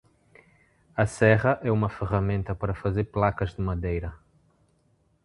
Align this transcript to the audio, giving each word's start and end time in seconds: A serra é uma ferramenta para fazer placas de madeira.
A 0.97 1.05
serra 1.05 1.59
é 1.61 1.71
uma 1.71 1.87
ferramenta 1.87 2.55
para 2.55 2.73
fazer 2.73 3.03
placas 3.03 3.53
de 3.53 3.61
madeira. 3.61 4.15